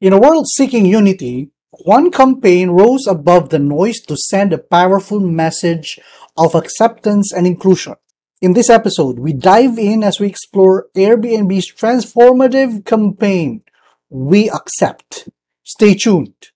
In 0.00 0.14
a 0.14 0.18
world 0.18 0.46
seeking 0.48 0.86
unity, 0.86 1.50
one 1.72 2.10
campaign 2.10 2.70
rose 2.70 3.06
above 3.06 3.50
the 3.50 3.58
noise 3.58 4.00
to 4.08 4.16
send 4.16 4.50
a 4.50 4.56
powerful 4.56 5.20
message 5.20 5.98
of 6.38 6.54
acceptance 6.54 7.34
and 7.34 7.46
inclusion. 7.46 7.96
In 8.40 8.54
this 8.54 8.70
episode, 8.70 9.18
we 9.18 9.34
dive 9.34 9.78
in 9.78 10.02
as 10.02 10.18
we 10.18 10.26
explore 10.26 10.86
Airbnb's 10.96 11.70
transformative 11.70 12.86
campaign, 12.86 13.62
We 14.08 14.48
Accept. 14.48 15.28
Stay 15.64 15.94
tuned. 15.94 16.48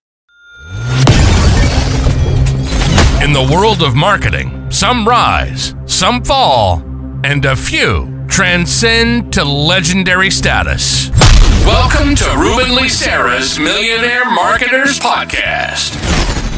In 3.22 3.34
the 3.34 3.46
world 3.52 3.82
of 3.82 3.94
marketing, 3.94 4.70
some 4.70 5.06
rise, 5.06 5.74
some 5.84 6.24
fall, 6.24 6.82
and 7.24 7.44
a 7.44 7.54
few 7.54 8.24
transcend 8.26 9.34
to 9.34 9.44
legendary 9.44 10.30
status. 10.30 11.10
Welcome 11.66 12.14
to 12.16 12.36
Ruben 12.36 12.76
Licera's 12.76 13.58
Millionaire 13.58 14.30
Marketers 14.30 15.00
Podcast, 15.00 15.96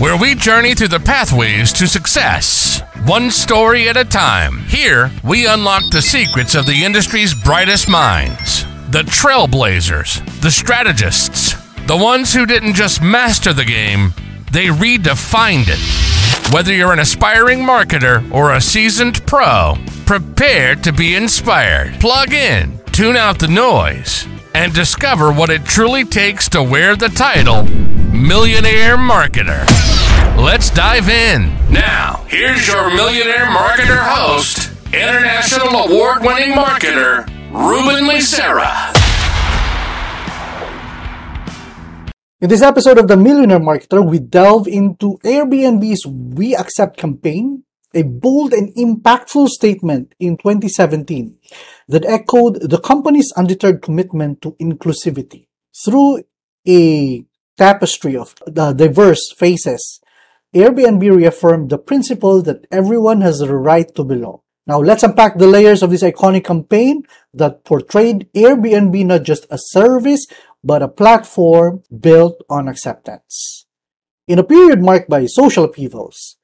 where 0.00 0.16
we 0.16 0.34
journey 0.34 0.74
through 0.74 0.88
the 0.88 0.98
pathways 0.98 1.72
to 1.74 1.86
success, 1.86 2.82
one 3.04 3.30
story 3.30 3.88
at 3.88 3.96
a 3.96 4.04
time. 4.04 4.58
Here, 4.64 5.12
we 5.22 5.46
unlock 5.46 5.84
the 5.92 6.02
secrets 6.02 6.56
of 6.56 6.66
the 6.66 6.82
industry's 6.84 7.40
brightest 7.44 7.88
minds 7.88 8.64
the 8.90 9.02
trailblazers, 9.02 10.24
the 10.40 10.50
strategists, 10.50 11.54
the 11.86 11.96
ones 11.96 12.34
who 12.34 12.44
didn't 12.44 12.74
just 12.74 13.00
master 13.00 13.52
the 13.52 13.64
game, 13.64 14.12
they 14.50 14.66
redefined 14.66 15.66
it. 15.68 16.52
Whether 16.52 16.74
you're 16.74 16.92
an 16.92 16.98
aspiring 16.98 17.60
marketer 17.60 18.28
or 18.32 18.54
a 18.54 18.60
seasoned 18.60 19.24
pro, 19.24 19.74
prepare 20.04 20.74
to 20.74 20.92
be 20.92 21.14
inspired. 21.14 22.00
Plug 22.00 22.32
in, 22.32 22.80
tune 22.90 23.16
out 23.16 23.38
the 23.38 23.46
noise 23.46 24.26
and 24.56 24.72
discover 24.72 25.30
what 25.30 25.50
it 25.50 25.62
truly 25.66 26.02
takes 26.02 26.48
to 26.48 26.62
wear 26.62 26.96
the 26.96 27.10
title 27.10 27.64
Millionaire 28.08 28.96
Marketer. 28.96 29.66
Let's 30.34 30.70
dive 30.70 31.10
in. 31.10 31.52
Now, 31.70 32.24
here's 32.26 32.66
your 32.66 32.88
Millionaire 32.88 33.44
Marketer 33.52 34.00
host, 34.00 34.72
International 34.94 35.76
Award 35.84 36.22
winning 36.22 36.56
marketer, 36.56 37.26
Ruben 37.52 38.08
Licera. 38.08 38.96
In 42.40 42.48
this 42.48 42.62
episode 42.62 42.96
of 42.96 43.08
The 43.08 43.16
Millionaire 43.18 43.60
Marketer, 43.60 44.00
we 44.08 44.20
delve 44.20 44.66
into 44.68 45.18
Airbnb's 45.22 46.06
We 46.06 46.56
Accept 46.56 46.96
campaign, 46.96 47.64
a 47.94 48.02
bold 48.02 48.52
and 48.52 48.74
impactful 48.74 49.48
statement 49.48 50.14
in 50.18 50.36
2017 50.36 51.38
that 51.88 52.04
echoed 52.04 52.60
the 52.60 52.78
company's 52.78 53.32
undeterred 53.36 53.82
commitment 53.82 54.42
to 54.42 54.52
inclusivity. 54.60 55.46
Through 55.84 56.24
a 56.66 57.24
tapestry 57.56 58.16
of 58.16 58.34
uh, 58.56 58.72
diverse 58.72 59.32
faces, 59.36 60.00
Airbnb 60.54 61.16
reaffirmed 61.16 61.70
the 61.70 61.78
principle 61.78 62.42
that 62.42 62.66
everyone 62.70 63.20
has 63.20 63.38
the 63.38 63.54
right 63.54 63.92
to 63.94 64.04
belong. 64.04 64.40
Now 64.66 64.80
let's 64.80 65.02
unpack 65.02 65.38
the 65.38 65.46
layers 65.46 65.82
of 65.82 65.90
this 65.90 66.02
iconic 66.02 66.44
campaign 66.44 67.02
that 67.34 67.64
portrayed 67.64 68.28
Airbnb 68.34 69.06
not 69.06 69.22
just 69.22 69.46
a 69.50 69.58
service, 69.58 70.26
but 70.64 70.82
a 70.82 70.88
platform 70.88 71.82
built 72.00 72.42
on 72.50 72.66
acceptance. 72.66 73.66
In 74.26 74.40
a 74.40 74.44
period 74.44 74.82
marked 74.82 75.08
by 75.08 75.26
social 75.26 75.64
upheavals 75.64 76.36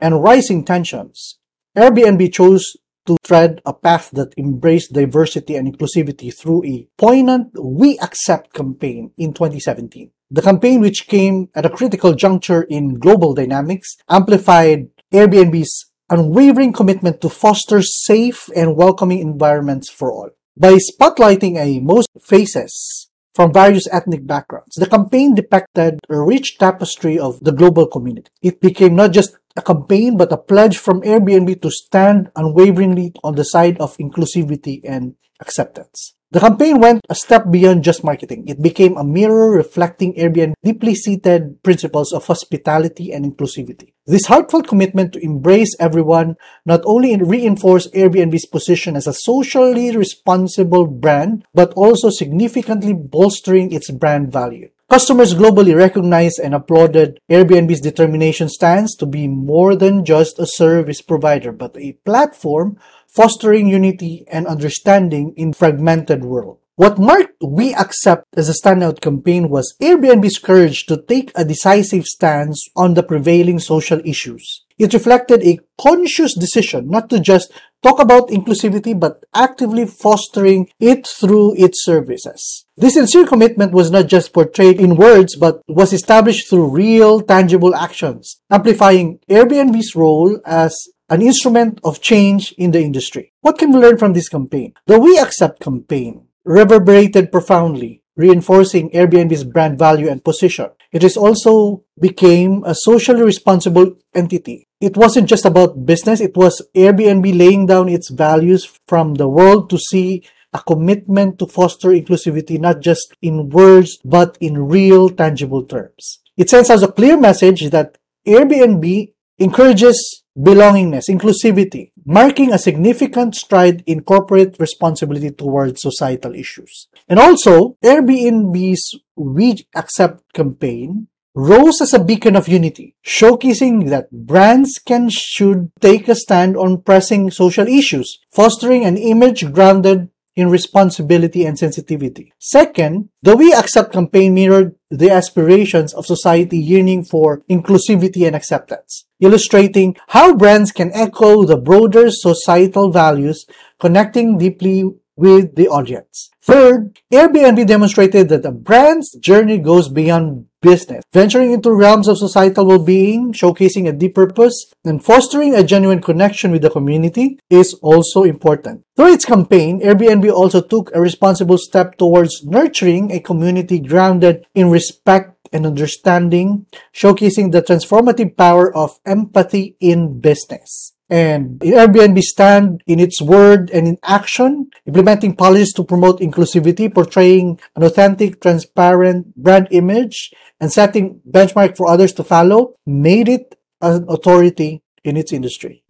and 0.00 0.22
rising 0.22 0.64
tensions, 0.64 1.38
Airbnb 1.76 2.32
chose 2.32 2.76
to 3.06 3.16
tread 3.22 3.60
a 3.64 3.72
path 3.72 4.10
that 4.12 4.34
embraced 4.36 4.92
diversity 4.92 5.56
and 5.56 5.72
inclusivity 5.72 6.34
through 6.34 6.64
a 6.64 6.88
poignant 6.98 7.52
We 7.58 7.98
Accept 7.98 8.52
campaign 8.52 9.12
in 9.16 9.32
2017. 9.32 10.10
The 10.30 10.42
campaign, 10.42 10.80
which 10.80 11.06
came 11.06 11.48
at 11.54 11.66
a 11.66 11.70
critical 11.70 12.14
juncture 12.14 12.62
in 12.62 12.98
global 12.98 13.32
dynamics, 13.32 13.96
amplified 14.08 14.88
Airbnb's 15.12 15.92
unwavering 16.10 16.72
commitment 16.72 17.20
to 17.20 17.28
foster 17.28 17.80
safe 17.82 18.48
and 18.54 18.76
welcoming 18.76 19.20
environments 19.20 19.88
for 19.88 20.10
all. 20.10 20.30
By 20.56 20.78
spotlighting 20.78 21.56
a 21.58 21.80
most 21.80 22.08
faces 22.20 23.08
from 23.34 23.52
various 23.52 23.86
ethnic 23.92 24.26
backgrounds, 24.26 24.74
the 24.76 24.86
campaign 24.86 25.34
depicted 25.34 26.00
a 26.08 26.20
rich 26.20 26.58
tapestry 26.58 27.18
of 27.18 27.38
the 27.40 27.52
global 27.52 27.86
community. 27.86 28.30
It 28.42 28.60
became 28.60 28.96
not 28.96 29.12
just 29.12 29.36
a 29.56 29.62
campaign 29.62 30.16
but 30.16 30.32
a 30.32 30.36
pledge 30.36 30.78
from 30.78 31.02
Airbnb 31.02 31.62
to 31.62 31.70
stand 31.70 32.30
unwaveringly 32.36 33.12
on 33.24 33.34
the 33.34 33.44
side 33.44 33.78
of 33.78 33.96
inclusivity 33.96 34.80
and 34.84 35.14
acceptance. 35.40 36.14
The 36.32 36.40
campaign 36.40 36.80
went 36.80 37.06
a 37.08 37.14
step 37.14 37.50
beyond 37.50 37.84
just 37.84 38.02
marketing. 38.02 38.48
It 38.48 38.60
became 38.60 38.96
a 38.96 39.04
mirror 39.04 39.52
reflecting 39.52 40.12
Airbnb's 40.14 40.56
deeply 40.62 40.94
seated 40.94 41.62
principles 41.62 42.12
of 42.12 42.26
hospitality 42.26 43.12
and 43.12 43.24
inclusivity. 43.24 43.92
This 44.06 44.26
heartfelt 44.26 44.66
commitment 44.66 45.12
to 45.12 45.24
embrace 45.24 45.74
everyone 45.78 46.36
not 46.66 46.82
only 46.84 47.16
reinforced 47.16 47.94
Airbnb's 47.94 48.46
position 48.46 48.96
as 48.96 49.06
a 49.06 49.14
socially 49.14 49.96
responsible 49.96 50.86
brand, 50.86 51.46
but 51.54 51.72
also 51.74 52.10
significantly 52.10 52.92
bolstering 52.92 53.72
its 53.72 53.90
brand 53.92 54.32
value. 54.32 54.68
Customers 54.88 55.34
globally 55.34 55.74
recognized 55.74 56.38
and 56.38 56.54
applauded 56.54 57.18
Airbnb's 57.28 57.80
determination 57.80 58.48
stance 58.48 58.94
to 58.94 59.04
be 59.04 59.26
more 59.26 59.74
than 59.74 60.04
just 60.04 60.38
a 60.38 60.46
service 60.46 61.02
provider, 61.02 61.50
but 61.50 61.76
a 61.76 61.98
platform 62.04 62.78
fostering 63.08 63.66
unity 63.66 64.24
and 64.30 64.46
understanding 64.46 65.34
in 65.36 65.52
fragmented 65.52 66.24
world. 66.24 66.58
What 66.76 67.00
marked 67.00 67.42
We 67.42 67.74
Accept 67.74 68.26
as 68.36 68.48
a 68.48 68.52
standout 68.52 69.00
campaign 69.00 69.48
was 69.48 69.74
Airbnb's 69.82 70.38
courage 70.38 70.86
to 70.86 71.02
take 71.02 71.32
a 71.34 71.44
decisive 71.44 72.04
stance 72.04 72.62
on 72.76 72.94
the 72.94 73.02
prevailing 73.02 73.58
social 73.58 74.00
issues. 74.04 74.65
It 74.78 74.92
reflected 74.92 75.42
a 75.42 75.58
conscious 75.80 76.34
decision 76.34 76.88
not 76.88 77.08
to 77.10 77.18
just 77.18 77.52
talk 77.82 77.98
about 77.98 78.28
inclusivity 78.28 78.98
but 78.98 79.24
actively 79.34 79.86
fostering 79.86 80.68
it 80.78 81.06
through 81.06 81.54
its 81.56 81.84
services. 81.84 82.66
This 82.76 82.94
sincere 82.94 83.26
commitment 83.26 83.72
was 83.72 83.90
not 83.90 84.06
just 84.06 84.32
portrayed 84.32 84.80
in 84.80 84.96
words 84.96 85.34
but 85.36 85.62
was 85.66 85.92
established 85.92 86.50
through 86.50 86.68
real, 86.68 87.20
tangible 87.20 87.74
actions, 87.74 88.40
amplifying 88.50 89.18
Airbnb's 89.30 89.96
role 89.96 90.38
as 90.44 90.76
an 91.08 91.22
instrument 91.22 91.80
of 91.84 92.02
change 92.02 92.52
in 92.58 92.72
the 92.72 92.82
industry. 92.82 93.32
What 93.40 93.58
can 93.58 93.72
we 93.72 93.78
learn 93.78 93.96
from 93.96 94.12
this 94.12 94.28
campaign? 94.28 94.74
The 94.86 94.98
We 94.98 95.18
Accept 95.18 95.60
campaign 95.60 96.26
reverberated 96.44 97.32
profoundly, 97.32 98.02
reinforcing 98.16 98.90
Airbnb's 98.90 99.44
brand 99.44 99.78
value 99.78 100.08
and 100.08 100.24
position. 100.24 100.70
It 100.92 101.04
is 101.04 101.16
also 101.16 101.84
became 102.00 102.64
a 102.64 102.74
socially 102.74 103.22
responsible 103.22 103.96
entity. 104.14 104.66
It 104.80 104.96
wasn't 104.96 105.28
just 105.28 105.44
about 105.44 105.86
business, 105.86 106.20
it 106.20 106.36
was 106.36 106.62
Airbnb 106.74 107.36
laying 107.36 107.66
down 107.66 107.88
its 107.88 108.10
values 108.10 108.78
from 108.88 109.14
the 109.14 109.28
world 109.28 109.70
to 109.70 109.78
see 109.78 110.24
a 110.52 110.62
commitment 110.62 111.38
to 111.38 111.46
foster 111.46 111.90
inclusivity 111.90 112.58
not 112.58 112.80
just 112.80 113.14
in 113.20 113.50
words 113.50 113.98
but 114.04 114.38
in 114.40 114.66
real 114.66 115.10
tangible 115.10 115.64
terms. 115.64 116.20
It 116.36 116.50
sends 116.50 116.70
us 116.70 116.82
a 116.82 116.92
clear 116.92 117.18
message 117.18 117.70
that 117.70 117.98
Airbnb 118.26 119.12
encourages 119.38 120.24
belongingness, 120.36 121.08
inclusivity, 121.08 121.92
marking 122.04 122.52
a 122.52 122.58
significant 122.58 123.34
stride 123.34 123.82
in 123.86 124.02
corporate 124.02 124.56
responsibility 124.58 125.30
towards 125.30 125.80
societal 125.80 126.34
issues. 126.34 126.88
And 127.08 127.18
also, 127.18 127.76
Airbnb's 127.82 129.00
We 129.16 129.66
Accept 129.74 130.32
campaign 130.34 131.08
rose 131.34 131.82
as 131.82 131.92
a 131.92 132.02
beacon 132.02 132.34
of 132.34 132.48
unity, 132.48 132.96
showcasing 133.04 133.90
that 133.90 134.10
brands 134.10 134.80
can 134.84 135.10
should 135.10 135.70
take 135.80 136.08
a 136.08 136.14
stand 136.14 136.56
on 136.56 136.80
pressing 136.80 137.30
social 137.30 137.68
issues, 137.68 138.18
fostering 138.32 138.84
an 138.84 138.96
image 138.96 139.52
grounded 139.52 140.08
in 140.36 140.50
responsibility 140.50 141.46
and 141.46 141.58
sensitivity. 141.58 142.32
Second, 142.38 143.08
the 143.22 143.34
We 143.36 143.52
Accept 143.54 143.92
campaign 143.92 144.34
mirrored 144.34 144.76
the 144.90 145.10
aspirations 145.10 145.94
of 145.94 146.06
society 146.06 146.58
yearning 146.58 147.04
for 147.04 147.42
inclusivity 147.50 148.26
and 148.26 148.36
acceptance, 148.36 149.06
illustrating 149.18 149.96
how 150.08 150.34
brands 150.34 150.70
can 150.72 150.92
echo 150.92 151.44
the 151.44 151.56
broader 151.56 152.10
societal 152.10 152.92
values, 152.92 153.46
connecting 153.80 154.36
deeply 154.38 154.84
with 155.16 155.56
the 155.56 155.68
audience. 155.68 156.30
Third, 156.42 156.98
Airbnb 157.12 157.66
demonstrated 157.66 158.28
that 158.28 158.44
a 158.44 158.52
brand's 158.52 159.16
journey 159.16 159.58
goes 159.58 159.88
beyond 159.88 160.46
business, 160.60 161.04
venturing 161.12 161.52
into 161.52 161.72
realms 161.72 162.08
of 162.08 162.18
societal 162.18 162.66
well-being, 162.66 163.32
showcasing 163.32 163.88
a 163.88 163.92
deep 163.92 164.14
purpose, 164.14 164.72
and 164.84 165.04
fostering 165.04 165.54
a 165.54 165.64
genuine 165.64 166.00
connection 166.00 166.50
with 166.50 166.62
the 166.62 166.70
community 166.70 167.38
is 167.50 167.74
also 167.82 168.24
important. 168.24 168.82
Through 168.96 169.14
its 169.14 169.24
campaign, 169.24 169.80
Airbnb 169.80 170.30
also 170.32 170.60
took 170.60 170.90
a 170.94 171.00
responsible 171.00 171.58
step 171.58 171.96
towards 171.98 172.44
nurturing 172.44 173.10
a 173.10 173.20
community 173.20 173.78
grounded 173.80 174.46
in 174.54 174.70
respect 174.70 175.36
and 175.52 175.66
understanding, 175.66 176.66
showcasing 176.94 177.52
the 177.52 177.62
transformative 177.62 178.36
power 178.36 178.74
of 178.74 178.98
empathy 179.06 179.76
in 179.80 180.20
business. 180.20 180.95
And 181.08 181.60
Airbnb 181.60 182.20
stand 182.20 182.82
in 182.86 182.98
its 182.98 183.22
word 183.22 183.70
and 183.70 183.86
in 183.86 183.98
action, 184.02 184.70
implementing 184.86 185.36
policies 185.36 185.72
to 185.74 185.84
promote 185.84 186.20
inclusivity, 186.20 186.92
portraying 186.92 187.60
an 187.76 187.84
authentic, 187.84 188.40
transparent 188.40 189.36
brand 189.36 189.68
image, 189.70 190.32
and 190.60 190.72
setting 190.72 191.20
benchmark 191.30 191.76
for 191.76 191.86
others 191.86 192.12
to 192.14 192.24
follow, 192.24 192.74
made 192.86 193.28
it 193.28 193.56
an 193.80 194.04
authority 194.08 194.82
in 195.04 195.16
its 195.16 195.32
industry. 195.32 195.84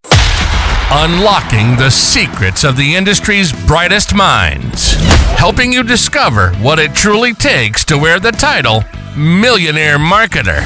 Unlocking 0.88 1.76
the 1.76 1.90
secrets 1.90 2.62
of 2.62 2.76
the 2.76 2.94
industry's 2.94 3.52
brightest 3.66 4.14
minds, 4.14 4.94
helping 5.36 5.72
you 5.72 5.82
discover 5.82 6.50
what 6.56 6.78
it 6.78 6.94
truly 6.94 7.32
takes 7.32 7.84
to 7.86 7.98
wear 7.98 8.20
the 8.20 8.32
title 8.32 8.84
Millionaire 9.16 9.98
Marketer. 9.98 10.62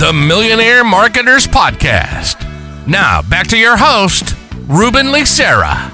The 0.00 0.12
Millionaire 0.12 0.82
Marketers 0.82 1.46
Podcast. 1.46 2.43
Now, 2.86 3.22
back 3.22 3.46
to 3.48 3.56
your 3.56 3.78
host, 3.78 4.36
Ruben 4.68 5.06
Licera. 5.06 5.88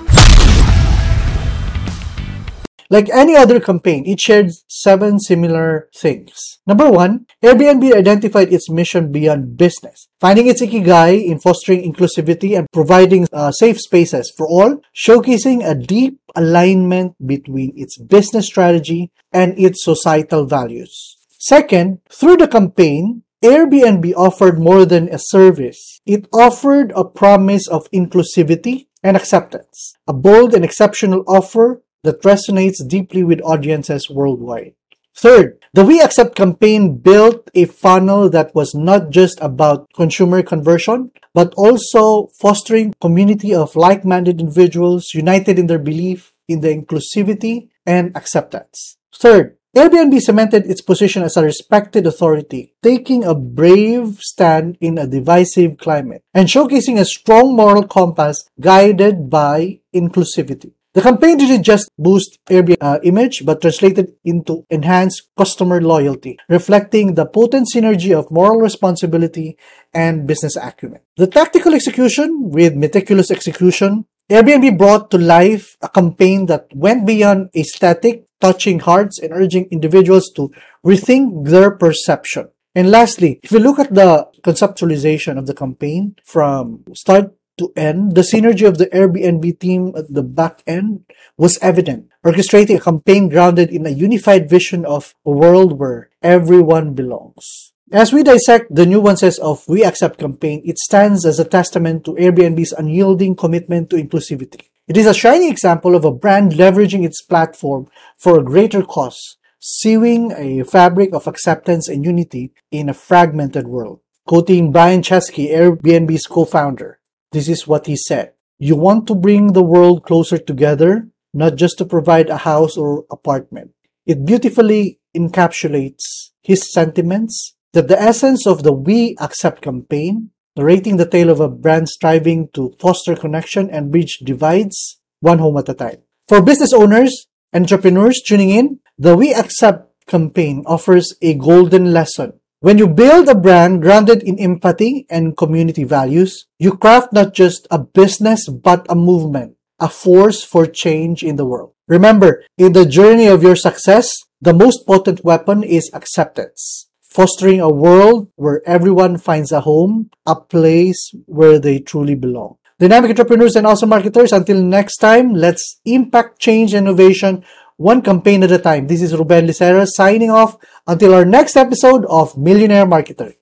Like 2.90 3.08
any 3.10 3.36
other 3.36 3.60
campaign, 3.60 4.02
it 4.06 4.18
shared 4.18 4.50
seven 4.66 5.20
similar 5.20 5.88
things. 5.94 6.58
Number 6.66 6.90
one, 6.90 7.26
Airbnb 7.44 7.94
identified 7.94 8.52
its 8.52 8.68
mission 8.68 9.12
beyond 9.12 9.56
business, 9.56 10.08
finding 10.18 10.48
its 10.48 10.60
ikigai 10.60 11.24
in 11.24 11.38
fostering 11.38 11.86
inclusivity 11.86 12.58
and 12.58 12.66
providing 12.72 13.28
uh, 13.32 13.52
safe 13.52 13.78
spaces 13.78 14.34
for 14.36 14.48
all, 14.48 14.82
showcasing 14.90 15.64
a 15.64 15.76
deep 15.76 16.18
alignment 16.34 17.14
between 17.24 17.72
its 17.76 17.98
business 17.98 18.46
strategy 18.46 19.12
and 19.32 19.56
its 19.56 19.84
societal 19.84 20.44
values. 20.44 21.16
Second, 21.38 22.00
through 22.10 22.38
the 22.38 22.48
campaign, 22.48 23.22
Airbnb 23.42 24.12
offered 24.16 24.58
more 24.58 24.84
than 24.84 25.08
a 25.08 25.18
service. 25.18 26.00
It 26.04 26.28
offered 26.32 26.92
a 26.94 27.04
promise 27.04 27.66
of 27.66 27.90
inclusivity 27.90 28.88
and 29.02 29.16
acceptance, 29.16 29.94
a 30.06 30.12
bold 30.12 30.54
and 30.54 30.62
exceptional 30.62 31.24
offer 31.26 31.82
that 32.04 32.20
resonates 32.22 32.86
deeply 32.86 33.24
with 33.24 33.40
audiences 33.40 34.10
worldwide. 34.10 34.74
Third, 35.16 35.58
the 35.72 35.84
We 35.84 36.00
Accept 36.00 36.34
campaign 36.36 36.98
built 36.98 37.50
a 37.54 37.64
funnel 37.64 38.28
that 38.30 38.54
was 38.54 38.74
not 38.74 39.10
just 39.10 39.38
about 39.40 39.88
consumer 39.94 40.42
conversion, 40.42 41.10
but 41.34 41.54
also 41.56 42.28
fostering 42.38 42.94
community 43.00 43.54
of 43.54 43.74
like-minded 43.74 44.40
individuals 44.40 45.14
united 45.14 45.58
in 45.58 45.66
their 45.66 45.78
belief 45.78 46.32
in 46.46 46.60
the 46.60 46.68
inclusivity 46.68 47.68
and 47.86 48.16
acceptance. 48.16 48.98
Third, 49.14 49.56
Airbnb 49.76 50.18
cemented 50.20 50.66
its 50.66 50.80
position 50.80 51.22
as 51.22 51.36
a 51.36 51.44
respected 51.44 52.04
authority, 52.04 52.74
taking 52.82 53.22
a 53.22 53.36
brave 53.36 54.18
stand 54.18 54.76
in 54.80 54.98
a 54.98 55.06
divisive 55.06 55.78
climate 55.78 56.24
and 56.34 56.48
showcasing 56.48 56.98
a 56.98 57.04
strong 57.04 57.54
moral 57.54 57.86
compass 57.86 58.50
guided 58.58 59.30
by 59.30 59.78
inclusivity. 59.94 60.72
The 60.92 61.02
campaign 61.02 61.38
didn't 61.38 61.62
just 61.62 61.88
boost 61.96 62.36
Airbnb 62.48 62.78
uh, 62.80 62.98
image, 63.04 63.46
but 63.46 63.60
translated 63.60 64.14
into 64.24 64.66
enhanced 64.70 65.30
customer 65.38 65.80
loyalty, 65.80 66.36
reflecting 66.48 67.14
the 67.14 67.26
potent 67.26 67.68
synergy 67.72 68.12
of 68.12 68.28
moral 68.32 68.58
responsibility 68.58 69.56
and 69.94 70.26
business 70.26 70.56
acumen. 70.56 71.02
The 71.16 71.28
tactical 71.28 71.74
execution, 71.74 72.50
with 72.50 72.74
meticulous 72.74 73.30
execution, 73.30 74.06
Airbnb 74.30 74.78
brought 74.78 75.10
to 75.10 75.18
life 75.18 75.76
a 75.82 75.88
campaign 75.88 76.46
that 76.46 76.68
went 76.72 77.04
beyond 77.04 77.50
aesthetic, 77.56 78.26
touching 78.40 78.78
hearts 78.78 79.18
and 79.18 79.32
urging 79.32 79.66
individuals 79.72 80.30
to 80.36 80.52
rethink 80.86 81.48
their 81.48 81.72
perception. 81.72 82.48
And 82.76 82.92
lastly, 82.92 83.40
if 83.42 83.50
you 83.50 83.58
look 83.58 83.80
at 83.80 83.92
the 83.92 84.28
conceptualization 84.42 85.36
of 85.36 85.48
the 85.48 85.54
campaign 85.54 86.14
from 86.24 86.84
start 86.94 87.34
to 87.58 87.72
end, 87.74 88.14
the 88.14 88.20
synergy 88.20 88.68
of 88.68 88.78
the 88.78 88.86
Airbnb 88.86 89.58
team 89.58 89.92
at 89.96 90.14
the 90.14 90.22
back 90.22 90.62
end 90.64 91.06
was 91.36 91.58
evident, 91.60 92.06
orchestrating 92.24 92.76
a 92.76 92.80
campaign 92.80 93.28
grounded 93.28 93.70
in 93.70 93.84
a 93.84 93.90
unified 93.90 94.48
vision 94.48 94.86
of 94.86 95.12
a 95.26 95.32
world 95.32 95.76
where 95.76 96.10
everyone 96.22 96.94
belongs. 96.94 97.69
As 97.92 98.12
we 98.12 98.22
dissect 98.22 98.72
the 98.72 98.86
nuances 98.86 99.40
of 99.40 99.66
We 99.66 99.84
Accept 99.84 100.20
campaign, 100.20 100.62
it 100.64 100.78
stands 100.78 101.26
as 101.26 101.40
a 101.40 101.44
testament 101.44 102.04
to 102.04 102.12
Airbnb's 102.12 102.70
unyielding 102.70 103.34
commitment 103.34 103.90
to 103.90 103.96
inclusivity. 103.96 104.68
It 104.86 104.96
is 104.96 105.06
a 105.06 105.14
shining 105.14 105.50
example 105.50 105.96
of 105.96 106.04
a 106.04 106.12
brand 106.12 106.52
leveraging 106.52 107.04
its 107.04 107.20
platform 107.20 107.88
for 108.16 108.38
a 108.38 108.44
greater 108.44 108.84
cause, 108.84 109.38
sewing 109.58 110.30
a 110.36 110.62
fabric 110.62 111.12
of 111.12 111.26
acceptance 111.26 111.88
and 111.88 112.04
unity 112.04 112.52
in 112.70 112.88
a 112.88 112.94
fragmented 112.94 113.66
world. 113.66 113.98
Quoting 114.24 114.70
Brian 114.70 115.02
Chesky, 115.02 115.50
Airbnb's 115.50 116.26
co-founder, 116.26 117.00
this 117.32 117.48
is 117.48 117.66
what 117.66 117.86
he 117.86 117.96
said. 117.96 118.34
You 118.60 118.76
want 118.76 119.08
to 119.08 119.16
bring 119.16 119.52
the 119.52 119.64
world 119.64 120.04
closer 120.04 120.38
together, 120.38 121.08
not 121.34 121.56
just 121.56 121.78
to 121.78 121.84
provide 121.84 122.30
a 122.30 122.36
house 122.36 122.76
or 122.76 123.04
apartment. 123.10 123.72
It 124.06 124.24
beautifully 124.24 125.00
encapsulates 125.16 126.30
his 126.40 126.72
sentiments 126.72 127.56
that 127.72 127.88
the 127.88 128.00
essence 128.00 128.46
of 128.46 128.62
the 128.62 128.72
We 128.72 129.16
Accept 129.20 129.62
campaign, 129.62 130.30
narrating 130.56 130.96
the 130.96 131.06
tale 131.06 131.30
of 131.30 131.40
a 131.40 131.48
brand 131.48 131.88
striving 131.88 132.48
to 132.54 132.74
foster 132.80 133.16
connection 133.16 133.70
and 133.70 133.90
bridge 133.90 134.18
divides 134.24 135.00
one 135.20 135.38
home 135.38 135.56
at 135.58 135.68
a 135.68 135.74
time. 135.74 136.02
For 136.28 136.42
business 136.42 136.72
owners, 136.72 137.26
entrepreneurs 137.52 138.22
tuning 138.22 138.50
in, 138.50 138.80
the 138.98 139.16
We 139.16 139.34
Accept 139.34 140.06
campaign 140.06 140.64
offers 140.66 141.14
a 141.22 141.34
golden 141.34 141.92
lesson 141.92 142.40
when 142.62 142.76
you 142.76 142.88
build 142.88 143.26
a 143.26 143.34
brand 143.34 143.80
grounded 143.80 144.22
in 144.22 144.38
empathy 144.38 145.06
and 145.08 145.34
community 145.34 145.82
values, 145.82 146.44
you 146.58 146.76
craft 146.76 147.10
not 147.10 147.32
just 147.32 147.66
a 147.70 147.78
business 147.78 148.50
but 148.50 148.84
a 148.90 148.94
movement, 148.94 149.56
a 149.80 149.88
force 149.88 150.44
for 150.44 150.66
change 150.66 151.22
in 151.22 151.36
the 151.36 151.46
world. 151.46 151.72
Remember, 151.88 152.44
in 152.58 152.74
the 152.74 152.84
journey 152.84 153.28
of 153.28 153.42
your 153.42 153.56
success, 153.56 154.12
the 154.42 154.52
most 154.52 154.86
potent 154.86 155.24
weapon 155.24 155.64
is 155.64 155.90
acceptance. 155.94 156.89
Fostering 157.10 157.60
a 157.60 157.68
world 157.68 158.28
where 158.36 158.62
everyone 158.64 159.18
finds 159.18 159.50
a 159.50 159.60
home, 159.60 160.10
a 160.26 160.36
place 160.36 161.12
where 161.26 161.58
they 161.58 161.80
truly 161.80 162.14
belong. 162.14 162.56
Dynamic 162.78 163.10
entrepreneurs 163.10 163.56
and 163.56 163.66
awesome 163.66 163.88
marketers, 163.88 164.32
until 164.32 164.62
next 164.62 164.98
time, 164.98 165.34
let's 165.34 165.80
impact 165.84 166.38
change 166.38 166.72
innovation 166.72 167.44
one 167.76 168.02
campaign 168.02 168.42
at 168.42 168.52
a 168.52 168.58
time. 168.58 168.86
This 168.86 169.00
is 169.00 169.16
Ruben 169.16 169.46
Licera 169.46 169.86
signing 169.88 170.30
off 170.30 170.56
until 170.86 171.14
our 171.14 171.24
next 171.24 171.56
episode 171.56 172.04
of 172.04 172.36
Millionaire 172.36 172.86
Marketer. 172.86 173.34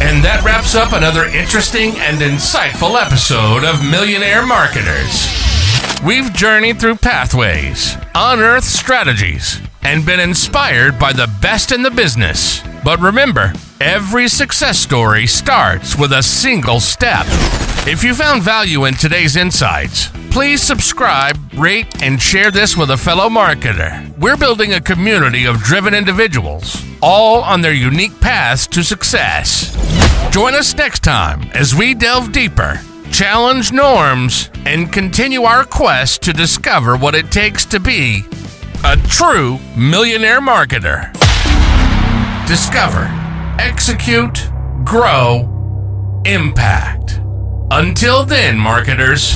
And 0.00 0.24
that 0.24 0.42
wraps 0.44 0.74
up 0.74 0.92
another 0.92 1.26
interesting 1.26 1.92
and 1.98 2.18
insightful 2.18 3.00
episode 3.00 3.64
of 3.64 3.84
Millionaire 3.84 4.46
Marketers. 4.46 5.28
We've 6.06 6.32
journeyed 6.32 6.80
through 6.80 6.96
pathways, 6.96 7.96
unearthed 8.14 8.66
strategies, 8.66 9.60
and 9.82 10.04
been 10.04 10.20
inspired 10.20 10.98
by 10.98 11.12
the 11.12 11.30
best 11.40 11.72
in 11.72 11.82
the 11.82 11.90
business. 11.90 12.62
But 12.84 13.00
remember, 13.00 13.52
every 13.80 14.28
success 14.28 14.78
story 14.78 15.26
starts 15.26 15.98
with 15.98 16.12
a 16.12 16.22
single 16.22 16.80
step. 16.80 17.26
If 17.86 18.04
you 18.04 18.14
found 18.14 18.42
value 18.42 18.84
in 18.84 18.94
today's 18.94 19.36
insights, 19.36 20.08
please 20.30 20.62
subscribe, 20.62 21.38
rate, 21.54 22.02
and 22.02 22.20
share 22.20 22.50
this 22.50 22.76
with 22.76 22.90
a 22.90 22.96
fellow 22.96 23.28
marketer. 23.28 24.16
We're 24.18 24.36
building 24.36 24.74
a 24.74 24.80
community 24.80 25.46
of 25.46 25.62
driven 25.62 25.94
individuals, 25.94 26.84
all 27.00 27.42
on 27.42 27.60
their 27.60 27.72
unique 27.72 28.20
paths 28.20 28.66
to 28.68 28.84
success. 28.84 29.74
Join 30.30 30.54
us 30.54 30.74
next 30.74 31.02
time 31.02 31.42
as 31.54 31.74
we 31.74 31.94
delve 31.94 32.32
deeper, 32.32 32.80
challenge 33.10 33.72
norms, 33.72 34.50
and 34.66 34.92
continue 34.92 35.42
our 35.42 35.64
quest 35.64 36.22
to 36.22 36.32
discover 36.32 36.96
what 36.96 37.14
it 37.14 37.30
takes 37.30 37.64
to 37.66 37.80
be 37.80 38.24
a 38.84 38.96
true 39.08 39.58
millionaire 39.76 40.40
marketer. 40.40 41.12
Discover, 42.46 43.06
execute, 43.60 44.48
grow, 44.84 46.22
impact. 46.24 47.20
Until 47.70 48.24
then, 48.24 48.58
marketers. 48.58 49.34